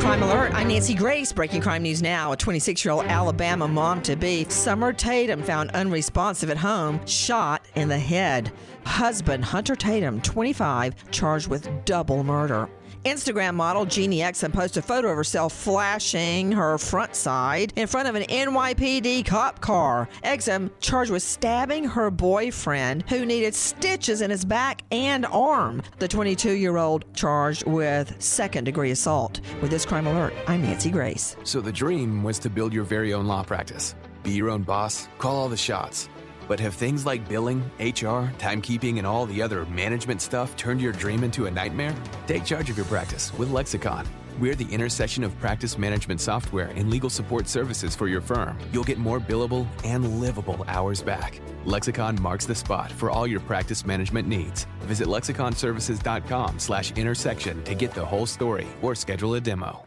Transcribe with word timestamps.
Crime 0.00 0.22
Alert. 0.22 0.54
I'm 0.54 0.68
Nancy 0.68 0.94
Grace. 0.94 1.30
Breaking 1.30 1.60
crime 1.60 1.82
news 1.82 2.00
now. 2.00 2.32
A 2.32 2.36
26 2.36 2.82
year 2.86 2.92
old 2.92 3.04
Alabama 3.04 3.68
mom 3.68 4.00
to 4.02 4.16
be, 4.16 4.46
Summer 4.48 4.94
Tatum, 4.94 5.42
found 5.42 5.70
unresponsive 5.72 6.48
at 6.48 6.56
home, 6.56 7.04
shot 7.06 7.66
in 7.74 7.88
the 7.88 7.98
head. 7.98 8.50
Husband 8.86 9.44
Hunter 9.44 9.76
Tatum, 9.76 10.22
25, 10.22 11.10
charged 11.10 11.48
with 11.48 11.68
double 11.84 12.24
murder. 12.24 12.66
Instagram 13.04 13.54
model 13.54 13.86
Jeannie 13.86 14.18
Exum 14.18 14.52
posted 14.52 14.84
a 14.84 14.86
photo 14.86 15.08
of 15.08 15.16
herself 15.16 15.54
flashing 15.54 16.52
her 16.52 16.76
front 16.76 17.16
side 17.16 17.72
in 17.76 17.86
front 17.86 18.08
of 18.08 18.14
an 18.14 18.24
NYPD 18.24 19.24
cop 19.24 19.60
car. 19.60 20.06
Exum 20.22 20.70
charged 20.80 21.10
with 21.10 21.22
stabbing 21.22 21.84
her 21.84 22.10
boyfriend 22.10 23.08
who 23.08 23.24
needed 23.24 23.54
stitches 23.54 24.20
in 24.20 24.30
his 24.30 24.44
back 24.44 24.82
and 24.90 25.24
arm. 25.26 25.82
The 25.98 26.08
22 26.08 26.52
year 26.52 26.76
old 26.76 27.06
charged 27.14 27.66
with 27.66 28.14
second 28.22 28.64
degree 28.64 28.90
assault. 28.90 29.40
With 29.62 29.70
this 29.70 29.86
crime 29.86 30.06
alert, 30.06 30.34
I'm 30.46 30.60
Nancy 30.60 30.90
Grace. 30.90 31.36
So 31.42 31.62
the 31.62 31.72
dream 31.72 32.22
was 32.22 32.38
to 32.40 32.50
build 32.50 32.74
your 32.74 32.84
very 32.84 33.14
own 33.14 33.24
law 33.24 33.42
practice, 33.44 33.94
be 34.22 34.32
your 34.32 34.50
own 34.50 34.62
boss, 34.62 35.08
call 35.16 35.36
all 35.36 35.48
the 35.48 35.56
shots. 35.56 36.10
But 36.50 36.58
have 36.58 36.74
things 36.74 37.06
like 37.06 37.28
billing, 37.28 37.60
HR, 37.78 38.26
timekeeping, 38.38 38.98
and 38.98 39.06
all 39.06 39.24
the 39.24 39.40
other 39.40 39.64
management 39.66 40.20
stuff 40.20 40.56
turned 40.56 40.80
your 40.80 40.92
dream 40.92 41.22
into 41.22 41.46
a 41.46 41.50
nightmare? 41.50 41.94
Take 42.26 42.44
charge 42.44 42.68
of 42.70 42.76
your 42.76 42.86
practice 42.86 43.32
with 43.38 43.52
Lexicon. 43.52 44.04
We're 44.40 44.56
the 44.56 44.66
intersection 44.66 45.22
of 45.22 45.38
practice 45.38 45.78
management 45.78 46.20
software 46.20 46.72
and 46.74 46.90
legal 46.90 47.08
support 47.08 47.46
services 47.46 47.94
for 47.94 48.08
your 48.08 48.20
firm. 48.20 48.58
You'll 48.72 48.82
get 48.82 48.98
more 48.98 49.20
billable 49.20 49.64
and 49.84 50.20
livable 50.20 50.64
hours 50.66 51.00
back. 51.00 51.40
Lexicon 51.66 52.20
marks 52.20 52.46
the 52.46 52.54
spot 52.56 52.90
for 52.90 53.12
all 53.12 53.28
your 53.28 53.40
practice 53.40 53.86
management 53.86 54.26
needs. 54.26 54.66
Visit 54.80 55.06
lexiconservices.com 55.06 56.58
slash 56.58 56.90
intersection 56.96 57.62
to 57.62 57.76
get 57.76 57.94
the 57.94 58.04
whole 58.04 58.26
story 58.26 58.66
or 58.82 58.96
schedule 58.96 59.36
a 59.36 59.40
demo. 59.40 59.86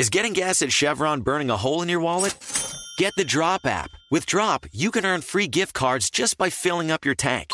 Is 0.00 0.08
getting 0.08 0.32
gas 0.32 0.62
at 0.62 0.72
Chevron 0.72 1.20
burning 1.20 1.50
a 1.50 1.58
hole 1.58 1.82
in 1.82 1.90
your 1.90 2.00
wallet? 2.00 2.34
Get 2.96 3.12
the 3.18 3.24
Drop 3.24 3.66
app. 3.66 3.90
With 4.10 4.24
Drop, 4.24 4.64
you 4.72 4.90
can 4.90 5.04
earn 5.04 5.20
free 5.20 5.46
gift 5.46 5.74
cards 5.74 6.08
just 6.08 6.38
by 6.38 6.48
filling 6.48 6.90
up 6.90 7.04
your 7.04 7.14
tank. 7.14 7.50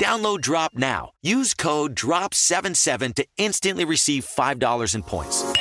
Download 0.00 0.40
Drop 0.40 0.74
now. 0.76 1.10
Use 1.20 1.54
code 1.54 1.96
DROP77 1.96 3.16
to 3.16 3.26
instantly 3.38 3.84
receive 3.84 4.24
$5 4.24 4.94
in 4.94 5.02
points. 5.02 5.52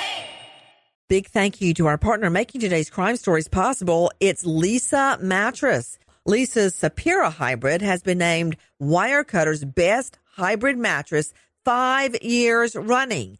Big 1.10 1.26
thank 1.30 1.62
you 1.62 1.74
to 1.74 1.88
our 1.88 1.98
partner 1.98 2.30
making 2.30 2.62
today's 2.62 2.92
crime 2.92 3.16
stories 3.16 3.48
possible. 3.48 4.12
It's 4.20 4.44
Leesa 4.44 5.20
Mattress. 5.20 5.98
Leesa's 6.28 6.76
Sapira 6.76 7.32
hybrid 7.32 7.82
has 7.82 8.04
been 8.04 8.20
named 8.20 8.56
Wirecutter's 8.80 9.66
best 9.66 10.20
hybrid 10.36 10.78
mattress 10.78 11.34
five 11.66 12.16
years 12.22 12.76
running. 12.76 13.40